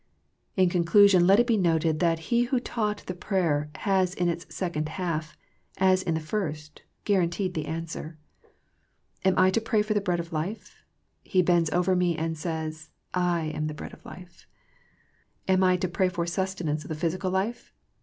[0.57, 4.47] In conclusion, let it be noted that He who taught the prayer has in its
[4.49, 5.37] second half,
[5.77, 8.17] as in the first, guaranteed the answer.
[9.23, 10.75] Am I to pray for the bread of life?
[11.21, 14.47] He bends over me and says," I am the Bread of Life."
[15.47, 17.71] Am I to pray for sustenance of the physical life